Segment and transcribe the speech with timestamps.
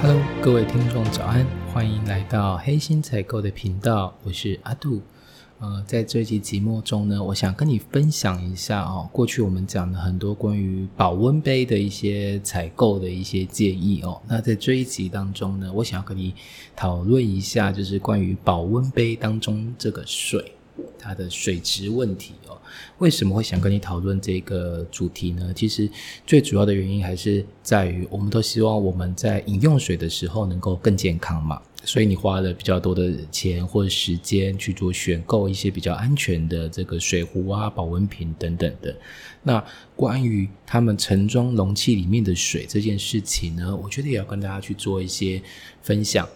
[0.00, 5.02] Hello，各位听众早安，欢迎来到黑心采购的频道，我是阿杜。
[5.58, 14.22] 呃，在这一集节目中呢，我想跟你分享一下哦，过去我们讲了很多关于保温杯的一些采购的一些建议哦。
[14.28, 16.32] 那在这一集当中呢，我想要跟你
[16.76, 20.52] 讨论一下，就是关于保温杯当中这个水
[20.98, 22.56] 它的水质问题哦。
[22.98, 25.52] 为什么会想跟你讨论这个主题呢？
[25.54, 25.88] 其实
[26.26, 31.60] 最主要的原因还是在于，我们都希望我们在饮用水的时候能够更健康嘛。
[31.84, 38.94] 所以你花了比较多的钱或者时间去做选购一些比较安全的这个水壶啊、保温瓶等等的。
[39.44, 45.40] 那关于他们盛装容器里面的水这件事情呢，我觉得也要跟大家去做一些
[45.80, 46.28] 分享。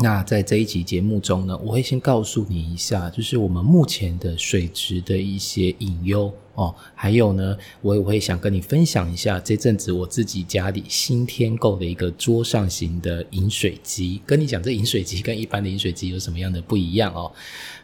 [0.00, 6.32] 那在这一集节目中呢，我会先告诉你一下，就是我们目前的水质的一些隐忧。
[6.58, 17.30] 哦，还有呢，我也会想跟你分享一下这阵子我自己家里新添购的一个桌上型的饮水机，跟你讲这饮水机跟一般的饮水机有什么样的不一样哦。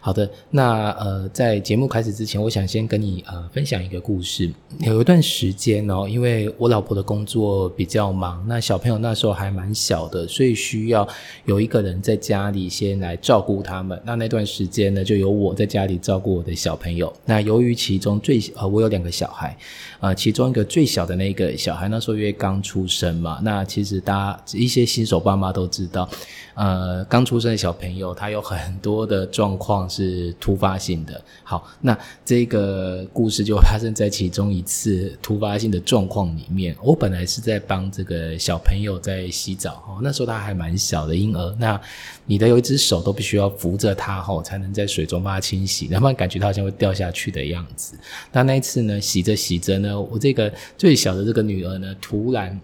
[0.00, 4.52] 好的，那呃，在节目开始之前，我想先跟你呃分享一个故事。
[4.80, 11.08] 有一段时间哦，因为我老婆的工作比较忙，那小朋友那时候还蛮小的，所以需要
[11.46, 13.98] 有一个人在家里先来照顾他们。
[14.04, 17.10] 那那段时间呢，就由我在家里照顾我的小朋友。
[17.24, 19.56] 那由于其中最我有两个小孩，
[20.00, 26.08] 呃，其中一个最小的那个小孩那时候因为刚出生嘛，那其实大家一些新手爸妈都知道，
[26.54, 31.22] 呃，刚出生的小朋友他有很多的状况是突发性的。
[31.44, 36.74] 好，那这个故事就发生在其中一次突发性的状况里面。
[36.82, 41.80] 我本来是在帮这个小朋友在洗澡，哦，那时候他还蛮小的婴儿，那
[42.24, 47.94] 你的有一只手都必须要扶着他，吼，才能在水中帮他清洗，要不然感觉他好像会掉下去的样子。
[48.32, 48.54] 那那。
[48.54, 52.56] 一次呢，洗着洗着呢，我这个最小的这个女儿呢，突然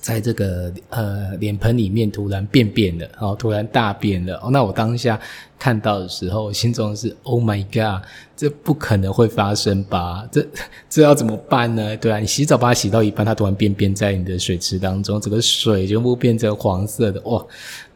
[0.00, 4.36] 在这个呃脸盆里面突然便便了，然后突然大便了。
[4.42, 5.20] 哦，那我当下
[5.58, 8.02] 看到的时候，心中是 Oh my God，
[8.36, 10.26] 这不可能会发生吧？
[10.30, 10.46] 这
[10.88, 11.96] 这要怎么办呢？
[11.96, 17.44] 对啊，你洗澡把它洗到一半，它突然便便在你的水池当中，整个水全部变成黄色的，哇！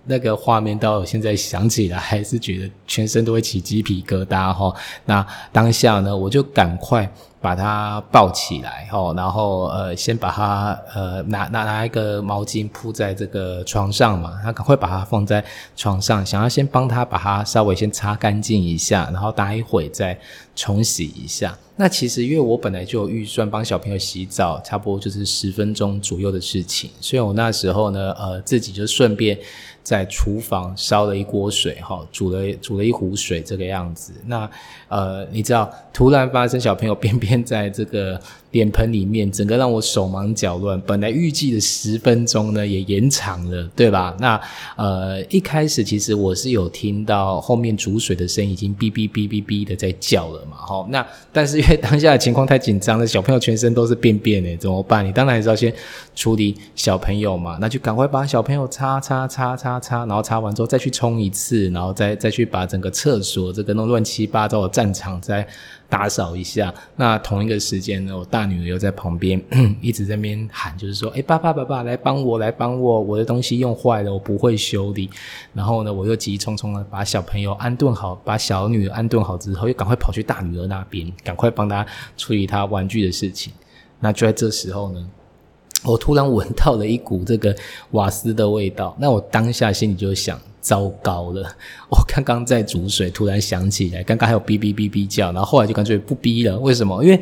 [0.04, 4.74] 那个画面到现在想起来，还是觉得全身都会起鸡皮疙瘩哈。
[5.04, 7.08] 那当下呢，我就赶快
[7.40, 15.44] 把它抱起来哈，然后呃，先把它呃拿拿拿一个毛巾铺在这个床上嘛，他赶快把它放在
[15.76, 20.18] 床上，想要先帮他把它稍微先擦干净一下，然后待会再
[20.56, 21.56] 冲洗一下。
[21.74, 29.38] 那其实因为我本来就有预算帮小朋友洗澡，差不多就是十分钟左右的事情，所以我那时候呢，呃，自己就顺便。
[29.82, 34.12] 在厨房烧了一锅水，哈，煮了煮了一壶水，这个样子。
[34.26, 34.48] 那
[34.88, 38.20] 呃，你知道，突然发生小朋友便便在这个
[38.52, 40.80] 脸盆里面，整个让我手忙脚乱。
[40.82, 44.14] 本来预计的十分钟呢，也延长了，对吧？
[44.20, 44.40] 那
[44.76, 50.86] 呃，一开始其实我是有听到后面煮水的声音，已经哔哔哔哔哔的在叫了嘛，哈。
[50.90, 55.04] 那但是因为当下的情况太紧张了，小朋友全身都是便便诶，怎么办？
[55.04, 55.72] 你当然还是要先
[56.14, 59.71] 处理小朋友嘛，那就赶快把小朋友擦擦擦擦。
[59.80, 65.46] 擦擦，然后擦完之后再去冲一次，然后再再去把整个厕所这个弄乱七八糟的战场再
[65.88, 66.72] 打扫一下。
[66.96, 69.42] 那同一个时间呢，我大女儿又在旁边
[69.80, 75.08] 一直在那边喊，就是说：“哎，爸爸爸爸，来帮我，来帮我，我的东西用坏了，我不会修理。”
[75.54, 83.52] 然后呢，我又急匆匆的把小朋友安顿好，把小女儿安顿好之后，又赶快跑去大女儿那边，赶快帮她处理她玩具的事情。
[84.00, 85.08] 那就在这时候呢。
[85.84, 87.54] 我突然闻到了一股这个
[87.90, 91.42] 瓦斯的味道，那我当下心里就想：糟糕了！
[91.90, 96.58] 我刚刚在煮水，突然想起来，刚刚还有哔哔哔哔叫，然后后来就干脆不哔了。
[96.58, 97.02] 为什么？
[97.02, 97.20] 因为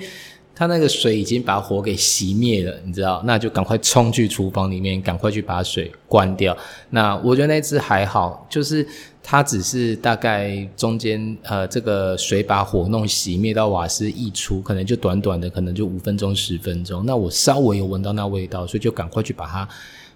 [0.60, 3.22] 它那个水已经把火给熄灭了，你知道？
[3.24, 6.54] 那就赶快冲去厨房里面，赶快去把水关掉。
[6.90, 8.86] 那我觉得那只还好，就是。
[9.22, 17.04] 它只是大概中间呃，这个水把火弄熄灭到瓦斯溢出，可能就短短的，可能就五分钟十分钟。
[17.06, 19.68] 那我稍微有闻到那味道，所以就赶快去把它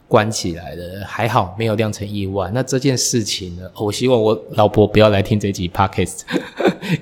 [0.08, 1.04] 关起来了。
[1.06, 2.50] 还好没有酿成意外。
[2.52, 6.22] 那这件事情呢，我希望我老婆不要来听这集 podcast，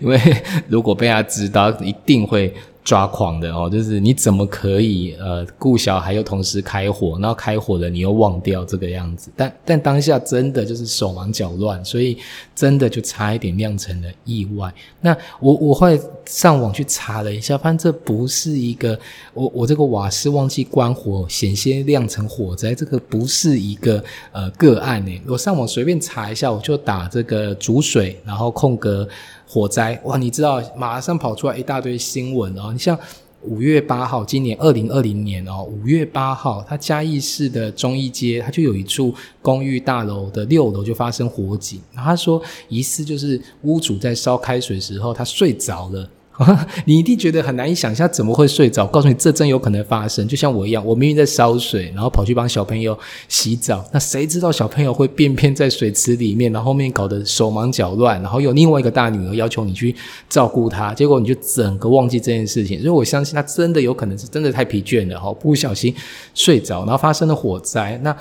[0.00, 0.20] 因为
[0.68, 2.52] 如果被她知道，一定会。
[2.84, 9.30] 抓狂的哦，就是你怎么可以呃顾小孩又同时开火，然后开火了你又忘掉这个样子？
[9.36, 12.18] 但但当下真的就是手忙脚乱，所以
[12.56, 14.72] 真的就差一点酿成了意外。
[15.00, 18.98] 那我我会上网去查了一下，发现这不是一个
[19.32, 24.02] 我我这个瓦斯忘记关火，险些酿成火灾，这个不是一个
[24.32, 25.22] 呃个案呢。
[25.28, 29.08] 我上网随便查一下，我就打这个煮水，然后空格。
[29.44, 30.16] 火灾哇！
[30.16, 32.71] 你知道马上跑出来一大堆新闻哦。
[32.72, 32.98] 你像
[33.42, 46.08] 五月八号，今年二零二零年哦，五月八号，它嘉义市的中义街，它就有一处公寓大楼的六楼就发生火警，然后他说疑似就是屋主在烧开水时候，他睡着了。
[46.86, 48.86] 你一定觉得很难以想象怎么会睡着？
[48.86, 50.26] 告诉你，这真有可能发生。
[50.26, 52.98] 就像我一样，我明明在烧水，然后跑去帮小朋友
[53.28, 59.94] 洗澡，那谁知道小朋友会便便在水池里面，然后面搞得手忙脚乱，然后有另外一个大女儿要求你去
[60.28, 62.78] 照顾他，结果你就整个忘记这件事情。
[62.80, 65.94] 所以我相信他真的有可能是真的太疲倦了，哈，不小心
[66.34, 68.00] 睡着，然后发生了火灾。
[68.02, 68.16] 那。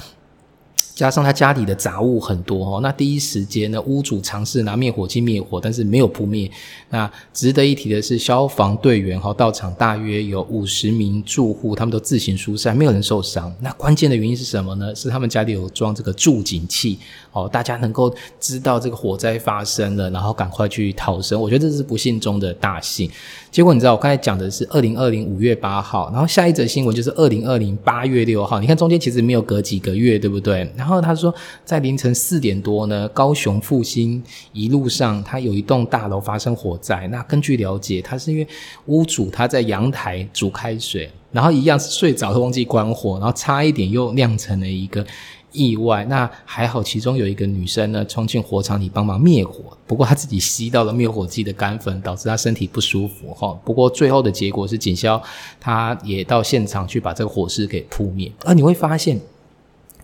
[1.01, 6.47] 加上他家里的杂物很多哦，那第一时间呢，屋主尝试拿灭火器灭火，但是没有扑灭。
[6.91, 13.51] 那值得一提的是，消防队员哈到场，大约有五十名住户，他们都自行疏散，没有人受伤。
[13.61, 14.93] 那关键的原因是什么呢？
[14.93, 16.99] 是他们家里有装这个助警器
[17.31, 21.41] 哦，大家能够知道这个火灾发生了，然后赶快去逃生。
[21.41, 23.09] 我觉得这是不幸中的大幸。
[23.49, 28.59] 结果你知道，我刚才讲的是二零二零五月八号，然后下一则新闻就是二零二零八月六号。
[28.59, 30.69] 你看中间其实没有隔几个月，对不对？
[30.75, 31.33] 然后然后他说，
[31.63, 34.21] 在凌晨四点多呢，高雄复兴
[34.53, 37.07] 一路上，他有一栋大楼发生火灾。
[37.07, 38.47] 那根据了解，他是因为
[38.85, 45.05] 屋主他在阳台煮开水，然后一样是睡着，忘记关火，然后差一点又酿成了一个。
[45.53, 49.77] 意外，那还好，其中有一个女生呢，冲进火场里帮忙灭火。
[49.85, 53.33] 不过她自己吸到了灭火剂的干粉，导致她身体不舒服。
[53.33, 55.21] 哈，不过最后的结果是警消，
[55.59, 58.31] 他也到现场去把这个火势给扑灭。
[58.45, 59.19] 而你会发现，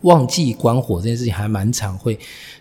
[0.02, 2.18] 忘记关火这件事情还蛮常会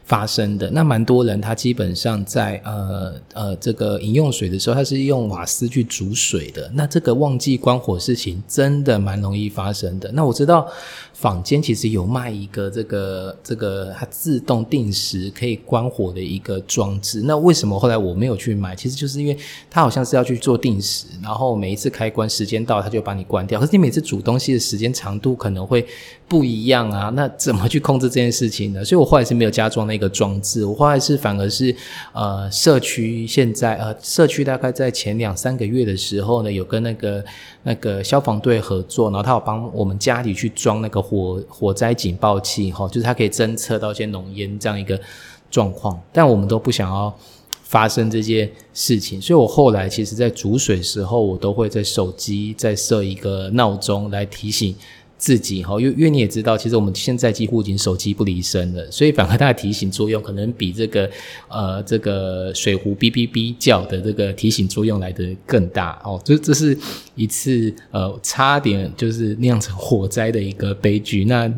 [0.07, 0.71] 发生的。
[0.71, 6.71] 那蛮多人他基本上在呃呃这个饮用水的时候，他是用瓦斯去煮水的。
[6.73, 10.11] 那这个忘记关火事情真的蛮容易发生的。
[10.13, 10.67] 那我知道。
[11.17, 17.23] 坊间其实有卖一个这个这个它自动定时可以关火的一个装置。
[17.25, 18.77] 那为什么后来我没有去买？
[18.77, 19.35] 其实就是因为
[19.71, 23.59] 它好像是要去做定时，然后每一次开关时间到，它就把你关掉。
[23.59, 25.87] 可是你每次煮东西的时间长度可能会
[26.29, 28.85] 不一样啊，那怎么去控制这件事情呢？
[28.85, 30.63] 所以我后来是没有加装那一个装置。
[30.65, 31.75] 我后来是反而是
[32.13, 37.25] 呃社区现在呃社区大概在前两三个月的时候呢，有跟那个
[37.63, 41.07] 那个消防队合作，然后他有帮我们家里去装那个。
[41.07, 45.01] 火火灾警报器哈，就是它可以侦测到一些浓烟这样一个
[45.49, 47.17] 状况，但我们都不想要
[47.63, 54.75] 发生这件事情，所以我后来其实在煮水时候，我都会在手机再设一个闹钟来提醒。
[55.19, 61.11] 自己哈，因为因为你也知道，其实我们现在几乎已经手机不离身了，所以反而它的提醒作用可能比这个
[61.49, 66.21] 呃这个水壶哔哔哔叫的这个提醒作用来的更大哦。
[66.23, 66.77] 这这是
[67.15, 71.25] 一次呃差点就是酿成火灾的一个悲剧。
[71.25, 71.51] 那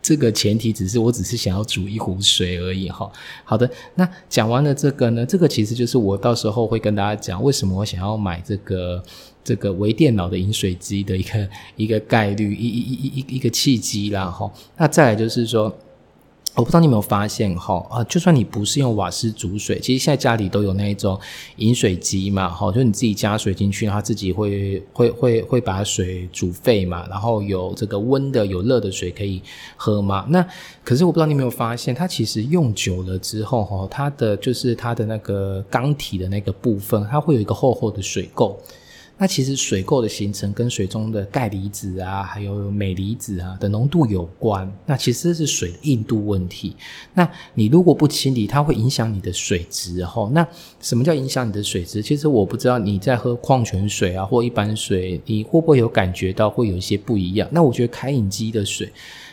[0.00, 3.10] 这个前提只是我只是想要煮一壶水而已哈。
[3.44, 9.02] 好的，那讲完了这个呢，这个其实就是我到时候会跟大家讲为什么我想要买这个。
[9.44, 14.50] 这个微电脑的饮水机的一个一个概率，一一一一一个契机啦，哈。
[14.76, 15.74] 那再来就是说，
[16.54, 21.18] 我不知道你有没有发现，哈啊，就算你不是用瓦斯煮水，其实现在家里都有那一种
[21.56, 29.40] 饮水机嘛，哈，就你自己加水进去，它自己会会会会把水煮沸嘛，然后有这个温的有热的水可以
[29.76, 30.26] 喝嘛。
[30.30, 30.44] 那
[30.82, 38.54] 可是我不知道你有没有发现，它其实用久了之后，哈，它的就是它的那个缸体的那个部分，它会有一个厚厚的水垢。
[39.20, 44.72] 那其实水垢的形成跟水中的钙离子啊，还有镁离子啊的浓度有关。
[44.86, 46.76] 那其实是水的硬度问题。
[47.14, 50.04] 那你如果不清理，它会影响你的水质。
[50.04, 50.46] 吼，那
[50.80, 52.00] 什么叫影响你的水质？
[52.00, 57.48] 其实我不知道你在喝矿泉水啊，或一般水，你会不会有感觉到会有一些不一样？
[57.50, 58.88] 那我觉得开饮机的水，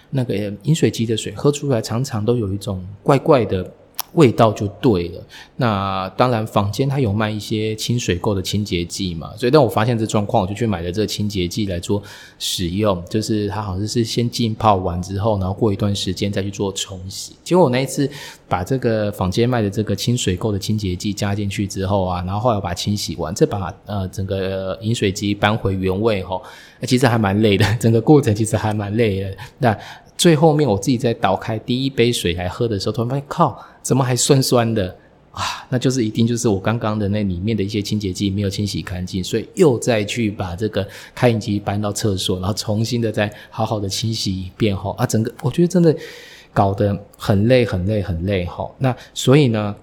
[0.09, 3.71] 那个饮水机的水喝出来常常都有一种怪怪的。
[4.15, 5.23] 味道就对了。
[5.57, 12.01] 那当然，坊间它有卖一些清水垢的清洁剂嘛，所以当我发现这状况，我就去买了这个清洁剂来做
[12.39, 13.01] 使用。
[13.09, 17.35] 就是它好像是先浸泡完之后，然后过一段时间再去做冲洗。
[17.43, 18.09] 结果我那一次
[18.47, 26.41] 把这个坊间卖的这个清水垢的清洁剂加进去之后啊，然后后来把它清洗完，再把呃整个饮水机搬回原位吼，
[26.83, 29.37] 其实还蛮累的，整个过程其实还蛮累的。
[29.59, 29.77] 那
[30.17, 33.57] 最后面我自己在倒开第一杯水来喝的时候，突然发现靠。
[33.85, 34.87] 怎么还酸酸的
[35.29, 35.43] 啊？
[35.69, 44.91] 那就是一定就是我刚刚的那里面的一些清洁剂没有清洗干净，所以又再去把这个开饮机搬到厕所，然后重新的再好好的清洗一遍哈。
[44.97, 45.95] 啊，整个我觉得真的
[46.51, 48.67] 搞得很累很累很累哈。
[48.79, 49.75] 那所以呢，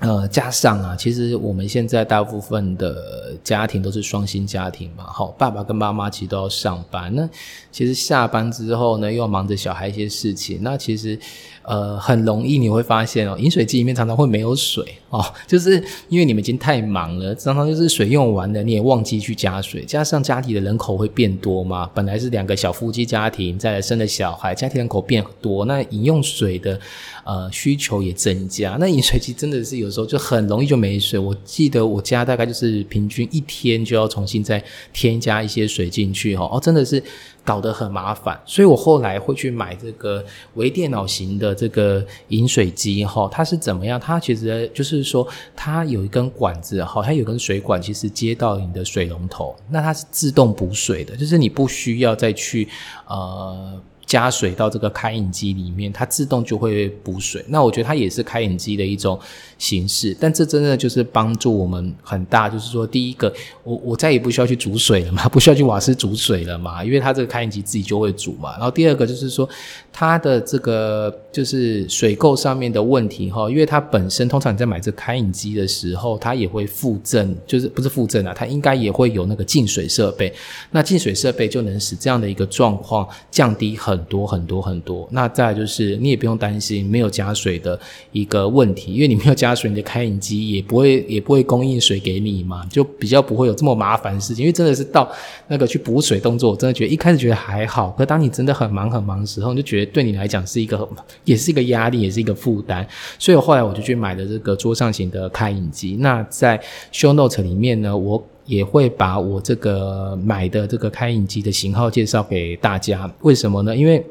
[0.00, 7.28] 呃，加上啊，其实我们现在大部分的家庭都是双薪家庭嘛，好，爸爸跟妈妈其实都要上班，那
[7.70, 11.18] 其实下班之后呢，又要忙着小孩一些事情，那其实。
[11.62, 19.84] 呃，很容易你会发现哦，饮水机里面常常会没有水哦，就是因为你们已经太忙了，常常就是水用完了，你也忘记去加水。
[19.84, 26.80] 加上家里的人口会变多嘛，本来是两个小夫妻家庭，再来生了小孩，家庭人口变多，那饮用水的
[27.24, 31.18] 呃需求也增加，那饮水机真的是有时候就很容易就没水。
[31.18, 37.02] 我记得我家大概就是平均一天就要重新再添加一些水进去哦，哦，真的是。
[37.42, 40.22] 搞得很麻烦，所以我后来会去买这个
[40.54, 43.98] 微电脑型的这个饮水机哈，它是怎么样？
[43.98, 52.68] 它其实就是说，它有一根管子哈，它有根水管，其实接到你的水龙头，那它是自动补水的，就是你不需要再去
[53.08, 53.80] 呃。
[54.10, 57.44] 加水到这个开饮机里面，它自动就会补水。
[57.46, 59.16] 那我觉得它也是开饮机的一种
[59.56, 62.48] 形式，但这真的就是帮助我们很大。
[62.48, 68.50] 就是说，第一个，我我再也不需要去煮水了嘛， 不需要去瓦斯煮水了嘛，因为它这个开饮机自己就会煮嘛。
[68.54, 69.48] 然后第二个就是说，
[69.92, 80.34] 它的这个就是水垢上面的问题哈，因为它本身通常你在买这开饮机的时候，它也会附赠，就是不是附赠啊，它应该也会有那个净水设备。
[80.72, 83.99] 那净水设备就能使这样的一个状况降低很。
[84.00, 87.78] 很多很多很多，那再就是你也不用担心没有加水的
[88.12, 94.44] 一个问题，因为你没有加水，你的开饮机也不会 也不会供应水给你嘛，就比较不会有这么麻烦的事情。
[94.44, 95.10] 因为真的是到
[95.48, 100.88] 那个去补水动作，我真的觉得一开始觉得还好，可当你真的很忙很忙的时候，你就觉得对你来讲是一个
[101.24, 102.86] 也是一个压力，也是一个负担。
[103.18, 105.96] 所以后来我就去买了这个桌上型的开饮机。
[106.00, 106.60] 那在
[106.92, 108.24] Show Note 里面呢，我。
[108.50, 113.76] 也会把我这个买的这个开饮机的型号介绍给大家，为什么呢？
[113.76, 114.04] 因为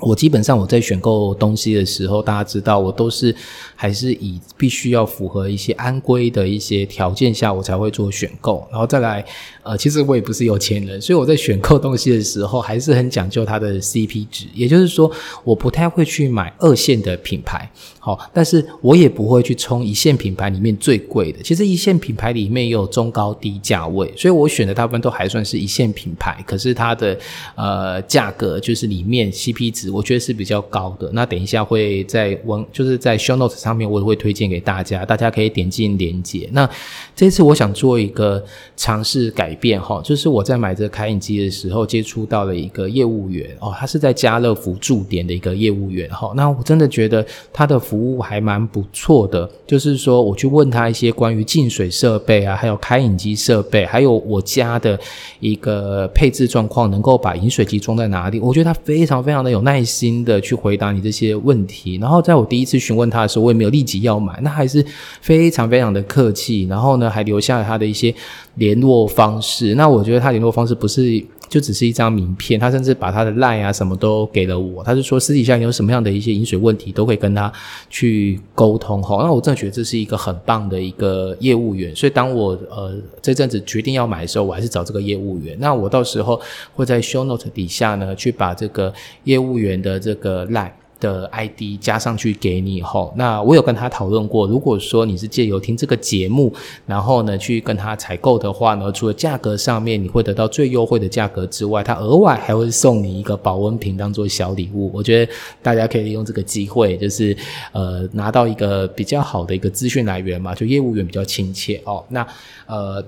[0.00, 3.34] 我基本上我在选购东西的时候，大家知道我都是
[3.74, 9.24] 还是以必须要符合一些安规的一些条件下，我才会做选购，然后再来。
[9.62, 14.44] 呃，其实我也不是有钱人，所以我在选购东西的时候还是很讲究它的 CP 值。
[14.52, 15.10] 也就是说，
[15.42, 17.66] 我不太会去买二线的品牌，
[17.98, 21.42] 好，但是我也不会去冲一线品牌里面最贵的。
[21.42, 26.44] 其实一线品牌里面也有中高低价位，所以我选的大部分都还算是一线品牌。
[26.46, 27.18] 可是它的
[27.54, 31.10] 呃价格就是里面 CP 值，我觉得是比较高的。
[31.14, 36.50] 那等一下会在文就是在 Show Notes 上面，我也会推荐给大家，大家可以点进链接。
[36.52, 36.68] 那
[37.16, 38.44] 这次我想做一个
[38.76, 39.54] 尝试改。
[39.54, 46.32] 变哈，就是我在买这个开饮机的时候，接触到了一个业务员哦，他是在家乐福驻点的一个业务员哈。
[46.34, 54.98] 那我真的觉得他的服务还蛮不错的，就是说我去问他一些关于净水设备啊，还有开饮机设备，还有我家的
[55.38, 58.40] 一个配置状况，能够把饮水机装在哪里？
[58.40, 61.98] 我觉得他非常非常的有耐耐心的去回答你这些问题。
[62.00, 64.84] 然后在我第一次询问他的时候，我也没有立即要买，那还是
[65.20, 66.66] 非常非常的客气。
[66.68, 68.14] 然后呢，还留下了他的一些
[68.54, 69.34] 联络方。
[69.42, 71.22] 式，那我觉得他联络方式不是
[71.54, 74.82] 就只是一张名片，他甚至把他的 line 啊什么都给了我。
[74.82, 77.52] 他是说私底下有什么样的一些饮水问题，都会跟他
[77.88, 79.00] 去沟通。
[79.00, 81.94] 好，那我真的觉得这是一个很棒的一个业务员。
[81.94, 82.92] 所以当我呃
[83.22, 85.56] 这阵子决定要买的时候，我还是找这个业务员。
[85.60, 86.40] 那我到时候
[86.74, 88.92] 会在 show note 底下呢，去把这个
[89.22, 90.72] 业务员的这个 line。
[91.04, 96.50] 的 ID 加上去给你以后，那我有跟他讨论过，如果说你是借由听这个节目，
[96.86, 104.90] 然后呢去跟他采购的话呢，除了价格上面你会得到最优惠的价格之外，他额外还会送你一个保温瓶当做小礼物。
[104.94, 105.32] 我觉得
[105.62, 107.36] 大家可以利用这个机会，就是
[107.72, 112.02] 呃拿到一个比较好的一个资讯来源嘛，就业务员比较亲切哦。
[112.08, 112.26] 那
[112.66, 113.04] 呃。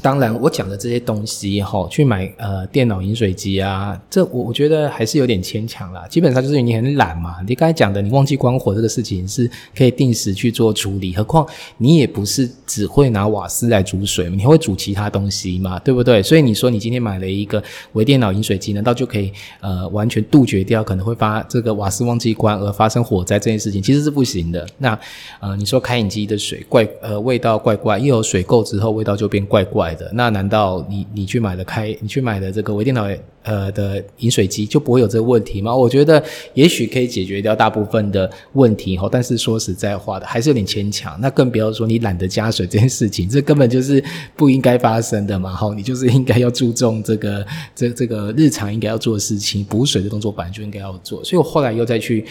[0.00, 6.06] 当然，我讲的这些东西哈，去买呃电脑饮水机啊，这我我觉得还是有点牵强啦。
[6.08, 7.36] 基本上就是你很懒嘛。
[7.46, 11.14] 你刚才讲的，你忘记关火这个事情是可以定时去做处理。
[11.14, 11.46] 何况
[11.76, 16.20] 你也不是只会拿瓦斯来煮水，你还会煮其他东西嘛，对不对？
[16.22, 19.30] 所以你说你今天买了一个微电脑饮水机，难道就可以
[19.60, 23.80] 呃完全杜绝掉可能会发这个瓦斯忘记关而发生火灾这件事情？
[23.80, 24.66] 其实是不行的。
[24.78, 24.98] 那
[25.38, 29.81] 呃，你说开饮机的水怪呃味道怪怪，一有水垢之后味道就变怪怪。
[29.94, 33.08] 的那难道你你去买的开你去买的这个微电脑
[33.42, 35.74] 呃的饮水机就不会有这个问题吗？
[35.74, 36.22] 我觉得
[36.54, 41.18] 也许可以解决掉大部分的问题哈，但是说实在话的还是有点牵强。
[41.20, 44.02] 那更不要说你懒得加水这件事情，这根本就是
[44.36, 45.52] 不应该发生的嘛。
[45.54, 51.24] 哈，你就是应该要注重这个这这个日常应该要做的事情，补水的动作本来就应该要做。
[51.24, 52.24] 所以我后来又再去。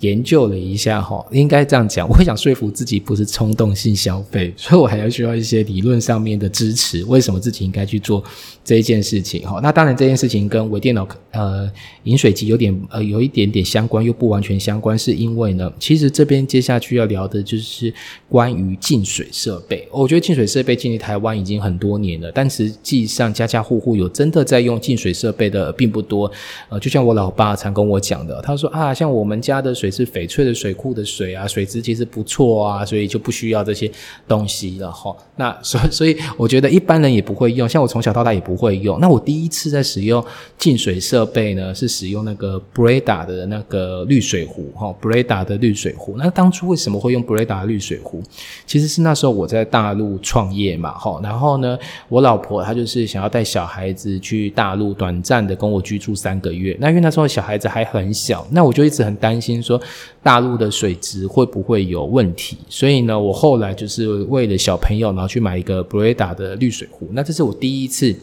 [0.00, 7.02] 研究了一下哈，应该这样讲，我想说服自己不是冲动性消费， 所以我还要需要一些理论上面的支持。
[7.04, 8.22] 为什么自己应该去做
[8.62, 9.40] 这一件事情？
[9.48, 11.70] 哈，那当然这件事情跟微电脑呃
[12.04, 17.90] 饮水机有点呃有一点点相关，又不完全相关，是因为呢，其实这边接下去要聊的就是
[18.28, 19.88] 关于净水设备。
[19.90, 26.30] 我觉得净水设备进入台湾已经很多年了，但实际上家家户户有真的在用净水设备的并不多。
[26.68, 29.85] 呃，就像我老爸常跟我讲的，他说啊，像我们家的水。
[29.90, 33.90] 是翡翠的水库的水啊，水质其实不错啊，所以就不需要这些
[34.26, 35.14] 东西了哈。
[35.36, 38.98] 那所所以，我觉得一般人也不会用，像我从小到大也不会用。
[39.00, 40.24] 那我第一次在使用
[40.58, 46.16] 净水设备呢，是使用那个 Breda 的那个滤水壶哈，Breda 的滤水壶。
[46.16, 48.22] 那当初为什么会用 Breda 滤水壶？
[48.66, 51.78] 其实是那时候我在大陆创业嘛哈，然后呢，
[52.08, 56.76] 我老婆她就是想要带小孩子去大陆短暂的跟我居住三个月。
[56.80, 59.75] 那因为那时候小孩子还很小，那我就一直很担心说。
[60.22, 62.58] 大陆的水质会不会有问题？
[62.68, 67.08] 所以呢，我后来就是为了小朋友，然后去买一个 Breda 的滤水壶。
[67.12, 68.14] 那这是我第一次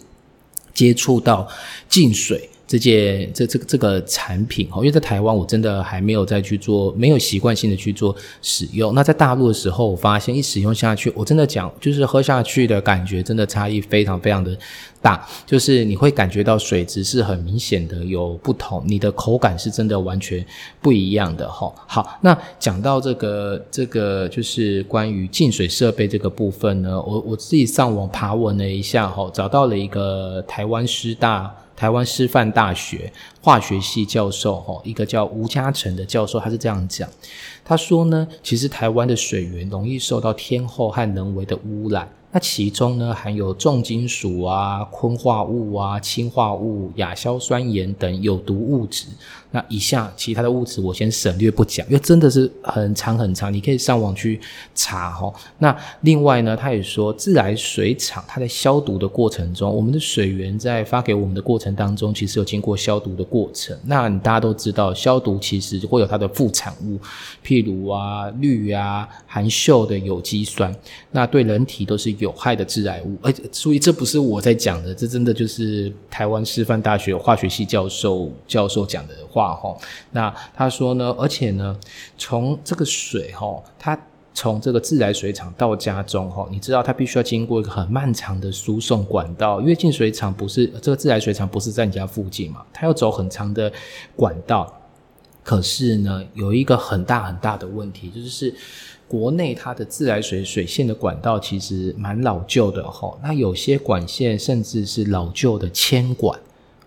[0.74, 1.48] 接触到
[1.88, 8.96] 净水这件这这个这个产品哦，因为在台湾我真的还没有再去做，没有习惯性的去做使用。
[8.96, 14.58] 那在大陆的时候，我发现一使用下去，我真的讲就是喝下去的感觉，真的差异非常非常的。
[15.02, 20.44] 大就是你会感觉到水质是很明显的有不同，你的口感是真的完全
[20.82, 21.70] 不一样的哈。
[21.86, 33.12] 好，那讲到这个这个就是关于净水设备这个部分呢，我我自己上网爬文了一下哈，找到了一个台湾师大台湾师范大学
[33.42, 37.10] 化学系教授哈，一个叫吴嘉诚的教授，他是这样讲，
[37.66, 42.08] 他说呢，其实台湾的水源容易受到天候和人为的污染。
[42.36, 49.06] 那其中呢，含有重金属啊、昆化物啊、氢化物、亚硝酸盐等有毒物质。
[49.54, 54.42] 那以下其他的物质我先省略不讲，因为真的是很长很长，你可以上网去
[54.74, 55.32] 查哈。
[55.60, 63.78] 那另外呢，他也说自来水厂它在消毒的过程中，我们的水源在发给我们的过程当中，其实有经过消毒的过程。
[63.86, 66.98] 那大家都知道，消毒其实会有它的副产物，
[67.46, 70.76] 譬如啊氯啊、含溴的有机酸，
[71.12, 73.16] 那对人体都是有害的致癌物。
[73.22, 79.43] 而所以这不是我在讲的，这真的就是台湾师范大学化学系教授教授讲的话。
[79.52, 79.76] 哈，
[80.12, 81.76] 那他说呢，而且呢，
[82.18, 84.00] 从这个水哈，它
[84.36, 93.72] 从这个自来水厂到家中哈，你知道它必须要经过一个很漫长的输送管道，因为净水厂不是这个自来水厂不是在你家附近嘛，它要走很长的
[94.16, 94.80] 管道。
[95.44, 98.56] 可是呢，有一个很大很大的问题，就是
[99.10, 106.40] 国内它的自来水水线的管道其实蛮老旧的哈，那有些管线甚至是老旧的铅管。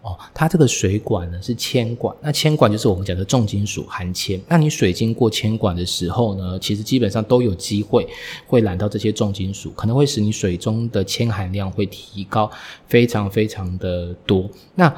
[0.07, 4.41] 哦，它这个水管呢是铅管，那铅管就是我们讲的重金属含铅。
[4.47, 8.07] 那你水经过铅管的时候呢，其实基本上都有机会
[8.47, 12.49] 会染到这些重金属，可能会使你水中的铅含量会提高
[12.87, 14.49] 非常非常的多。
[14.77, 14.95] 那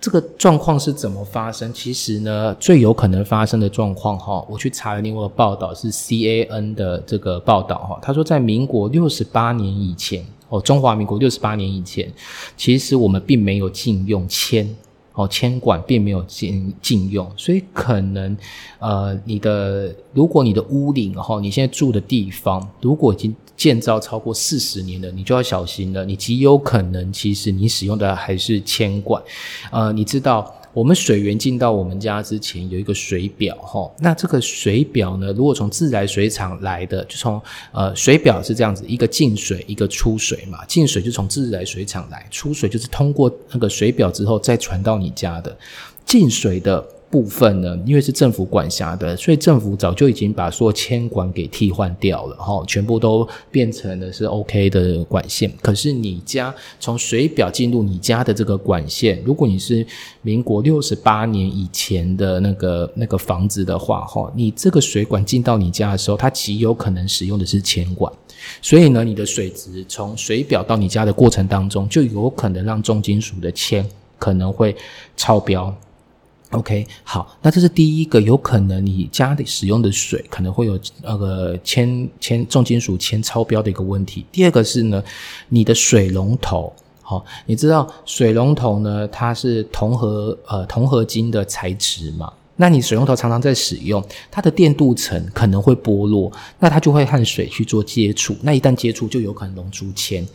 [0.00, 1.72] 这个状况是怎么发生？
[1.72, 10.26] 其实呢，最有可能发生的状况哈，我去查了另外一个报道是 C A N 的这个报道哈，他说在民国六十八年以前。
[10.48, 12.10] 哦，中华民国六十八年以前，
[12.56, 14.68] 其实我们并没有禁用铅，
[15.12, 18.36] 哦，铅管并没有禁禁用，所以可能，
[18.78, 29.22] 呃，你的如果你的屋顶哈，你现在住的地方，如果已经建造超过四十年了，你就要小心了，你极有可能其实你使用的还是铅管，
[29.70, 30.54] 呃，你知道。
[30.72, 37.40] 我们水源进到我们家之前有一个水表哈，那这个水表呢，如果从自来水厂来的，就从
[37.72, 45.56] 呃水表是这样子，一个进水，一个出水嘛，进水就从自来水厂来，出水就是通过那个水表之后再传到你家的，
[46.04, 46.86] 进水的。
[47.10, 55.50] 部分呢，因为是政府管辖的，所以政府早就已经把所有铅管给替换掉了，哈，全部都变成了是 OK 的管线。
[55.62, 59.86] 可是你家从水表进入你家的这个管线，如果你是
[60.20, 68.12] 民国六十八年以前的那个那个房子的话，哈，你这个水管进到你家的时候，它极有可能使用的是铅管，
[68.60, 74.76] 所以呢，你的水质从水表到你家的过程当中，就有可能让重金属的铅可能会
[75.16, 75.74] 超标。
[76.52, 84.24] OK，好，那这是第一个有可能你家里使用的水可能会有那个铅铅重金属铅超标的一个问题。
[84.32, 85.02] 第二个是呢，
[85.50, 92.32] 你的水龙头，好，你知道水龙头呢它是铜合呃铜合金的材质嘛？
[92.58, 100.26] 那你水龙头常常在使用，它的电镀层可能会剥落，那它就会和水去做接触，那一旦接触就有可能溶出铅。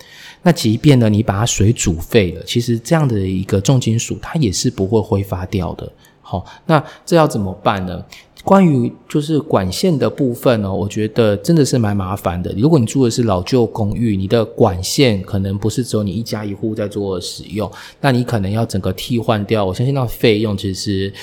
[0.41, 5.91] 那即便呢你把它水煮沸了，其实这样的一个重金属它也是不会挥发掉的。
[6.21, 8.03] 好，那这要怎么办呢？
[8.43, 12.53] 关于就是管线的部分呢，我觉得真的是蛮麻烦的。
[12.57, 19.63] 如果你住的是老旧公寓，你的管线可能不是只有你一家一户在做使用，那你可能要整个替换掉。
[19.63, 21.13] 我相信那费用其实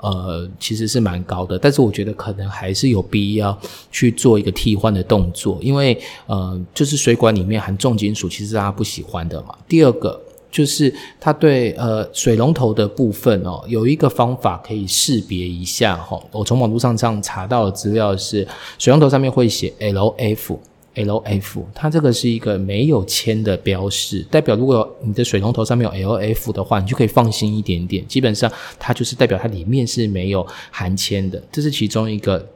[0.00, 3.58] 呃其实是蛮高的，但是我觉得可能还是有必要
[3.90, 9.54] 去做一个替换的动作，因为呃就是水管里面含重金属，其实大家不喜欢的嘛。
[9.68, 10.20] 第二个。
[10.50, 16.18] 就是它对呃水龙头的部分哦，有一个方法可以识别一下哈。
[16.32, 20.58] 我从网络上这样查到的资料是，水龙头上面会写 L F
[21.04, 28.06] L F，它这个是一个没有铅的标识，代表如果你的水龙头上面有 L F 的话，你就可以放心一点点。
[28.06, 32.46] 基本上它就是代表它里面是没有含铅的，这是其中一个。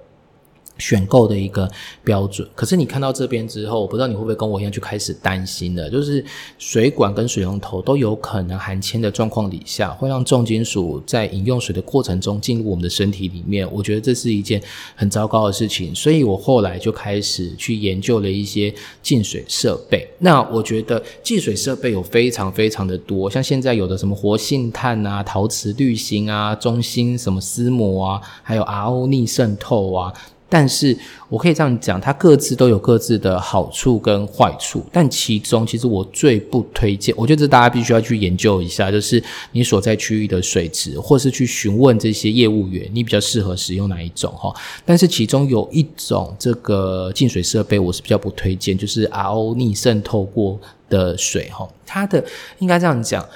[0.79, 1.71] 选购的一个
[2.03, 6.25] 标准，可是你看到这边之后，我不知道你会不会跟我一样就开始担心了，就是
[6.59, 13.71] 水管跟水龙头都有可能含铅的状况底下，会让重金属在饮用水的过程中进入我们的身体里面。
[13.73, 14.61] 我觉得这是一件
[14.97, 20.09] 很糟糕的事情，所以我后来就开始去研究了一些净水设备。
[20.19, 30.13] 那我觉得净水设备有非常非常的多，像现在有的什么活性炭啊、陶瓷滤芯啊、中心什么丝膜啊，还有 RO 逆渗透啊。
[30.53, 30.95] 但是
[31.31, 34.85] 我可以这样讲，它各自都有各自的好处跟坏处。
[34.93, 44.55] 但其中，其实我最不推荐，我觉得这大家必须要去研究一下，就是你所在区域的水质，或是去询问这些业务员，你比较适合使用哪一种哈。
[44.85, 50.61] 但是其中有一种这个净水设备，我是比较不推荐，就是 RO 逆渗透过
[50.91, 51.67] 的水哈。
[51.87, 52.23] 它的
[52.59, 53.27] 应该这样讲。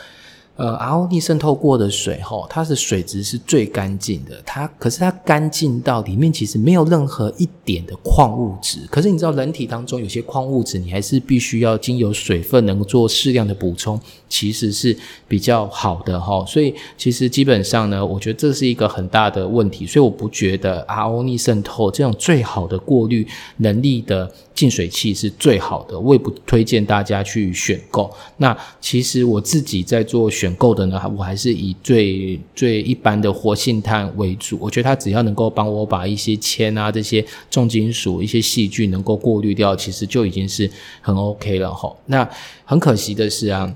[0.57, 4.40] 呃，RO 逆渗透过的水，吼，它的水质是最干净的。
[4.47, 8.79] 它可是它干净到里面其实没有任何一点的矿物质。
[8.90, 14.97] 可是你知道，人体当中有些矿物质，你还是必须要经由水分能做适量的补充，其实是
[15.29, 16.42] 比较好的，哈。
[16.47, 19.87] 所以其实基本上呢，我觉得这是一个很大的问题。
[19.87, 26.01] 所以我不觉得 RO 逆渗透这种最好的过滤能力的净水器是最好的。
[26.01, 28.11] 我也不推荐大家去选购。
[28.38, 30.45] 那其实我自己在做选。
[30.46, 34.56] 选购的呢，我还是以最最一般的活性炭为主。
[34.61, 41.92] 我觉得它只要能够帮我把一些铅啊、这些重金属、一些细菌能够过滤掉，其实就已经是很 OK 了哈。
[42.06, 42.28] 那
[42.64, 43.74] 很可惜的是啊，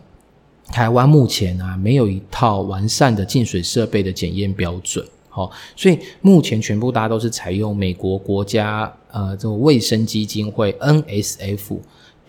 [0.68, 11.78] 台湾目前啊没有一套完善的净水设备的检验标准，好，所以目前全部大家都是采用美国国家呃这个卫生基金会 NSF。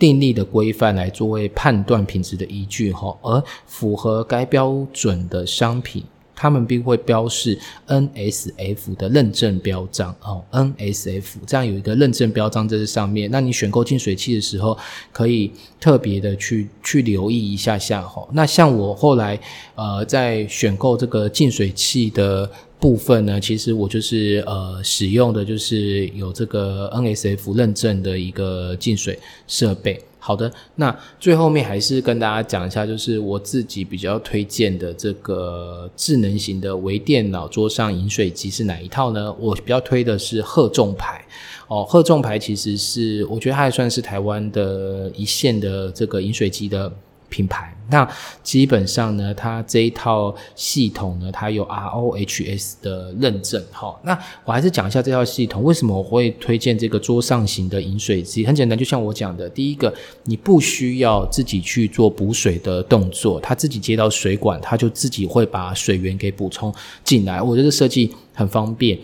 [0.02, 6.02] 订立的规范来作为判断品质的依据哈，而符合该标准的商品，
[6.34, 14.76] 他们并会标示 NSF 的认证标章哦，NSF 这样有一个认证标章在这上面，那你选购净水器的时候，
[15.12, 18.28] 可以特别的去去留意一下下哈。
[18.32, 19.38] 那像我后来
[19.76, 22.50] 呃在选购这个净水器的。
[22.82, 29.16] 部分呢，其实我就是呃使用的就是有这个 NSF 认证的一个净水
[29.46, 30.02] 设备。
[30.18, 39.32] 好的，那最后面还是跟大家讲一下，就是我自己比较推荐的这个智能型的微电脑桌上饮水机是哪一套呢？
[39.38, 41.24] 我比较推的是鹤众牌
[41.68, 46.92] 哦，鹤众牌其实是我觉得它还算是台湾的一线的这个饮水机的。
[47.32, 48.08] 品牌那
[48.42, 53.62] 基本上呢，它这一套系统呢，它有 ROHS 的认证。
[53.70, 58.46] 好，那我还是讲一下这套系统为什么我会推荐这个桌上型的饮水机。
[58.46, 59.92] 很简单，就像我讲的，第一个，
[60.24, 67.42] 你不需要自己去做补水的动作，它自己接到水管，它就自己会把水源给补充进来。
[67.42, 68.98] 我觉得设计很方便。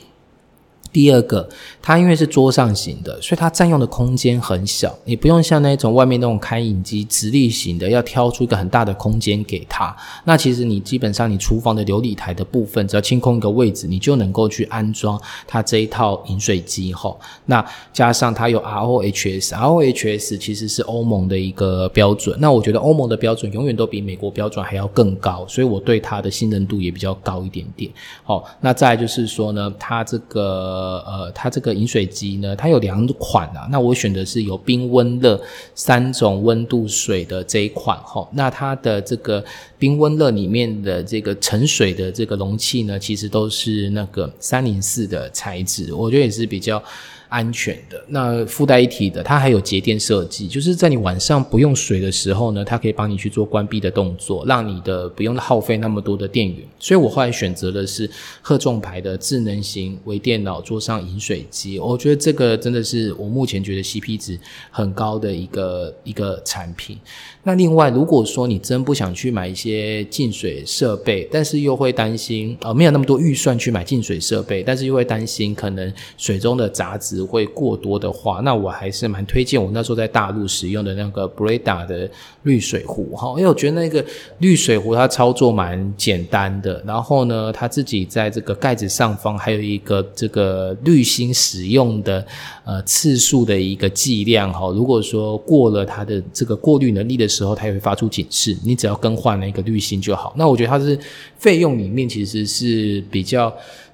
[0.92, 1.48] 第二个，
[1.82, 9.94] 它因为是桌上型的，所以它占用的空间很小，你不用像那种外面那种开饮机直立型的，要挑出一个很大的空间给它。
[10.24, 17.20] 那其实你基本上你厨房的琉璃台的部分，只要清空一个位置，你就能够去安装它这一套饮水机吼。
[17.46, 22.36] 那加上它有 ROHS，ROHS 其实是欧盟的一个标准。
[22.40, 27.90] 那我觉得欧盟的标准永远都比美国标准还要更高，所以我对它的信任度也比较高一点点。
[28.24, 30.77] 好，那再就是说呢，它这个。
[30.78, 33.68] 呃呃，它这个饮水机呢，它有两款啊。
[33.70, 35.40] 那我选的是有冰温热
[35.74, 38.26] 三种温度水的这一款哈。
[38.32, 39.44] 那它的这个
[39.78, 46.82] 冰温热里面的这个盛水的这个容器呢，其实都是那个三零四的材质，我觉得也是比较
[47.28, 48.02] 安全的。
[48.08, 56.58] 那附带一体的，它还有节电设计，就是在你晚上不用水的时候呢，它可以帮你去做关闭的动作，让你的不用耗费那么多的电源。
[56.78, 58.10] 所以我后来选择的是
[58.40, 64.38] 贺众牌的智能型微电脑桌上饮水机，我觉得这个真的是我目前觉得 CP 值
[64.70, 66.98] 很高的一个一个产品。
[67.42, 82.08] 那另外，如果说你真不想去买一些净水设备，但是又会担心呃没有那么多预算去买净水设备，但是又会担心可能水中的杂质只会过多的话，那我还是蛮推荐我那时候在大陆使用的那个 Breda 的
[82.44, 84.04] 滤水壶哈，因为我觉得那个
[84.38, 92.24] 滤水壶它操作蛮简单的，然后呢，它自己在这个盖子上方还有一个这个滤芯使用的
[92.64, 100.32] 呃次数的一个计量哈，如果说过了它的这个过滤能力的时候，它也会发出警示，你只要更换那个滤芯就好。
[100.36, 100.96] 那我觉得它是
[101.36, 103.52] 费用里面其实是比较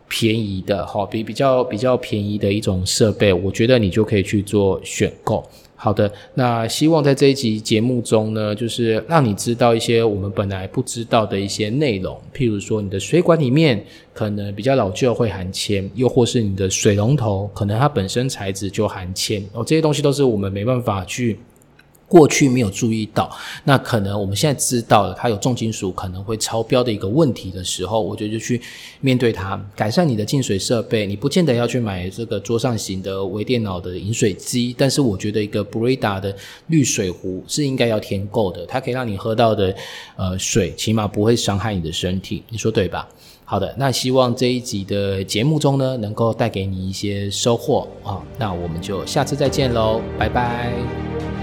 [0.09, 5.45] 便宜的，哈，比比较比较便宜的一种设备，我觉得你就可以去做选购。
[5.77, 21.39] 好的，那希望在这一集节目中呢，就是让你知道一些我们本来不知道的一些内容，譬如说你的水管里面可能比较老旧会含铅，又或是你的水龙头可能它本身材质就含铅，哦，这些东西都是我们没办法去。
[22.15, 23.29] 过去没有注意到，
[23.65, 28.61] 那可能我们现在知道了，它有重金属可能会超标的一个问题的时候，我觉得就去
[29.01, 31.09] 面对它，改善你的净水设备。
[31.09, 36.33] 你不见得要去买这个桌上型的微电脑的饮水机，但是我觉得一个 Breda 的
[36.69, 39.75] 滤水壶是应该要填够的，它可以让你喝到的
[40.15, 43.09] 呃水，起码不会伤害你的身体，你说对吧？
[43.45, 51.34] 好的，那希望这一集的节目中呢，能够带给你一些收获啊，那我们就下次再见喽，拜拜。